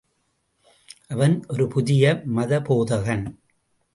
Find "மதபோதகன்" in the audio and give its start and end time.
2.25-3.25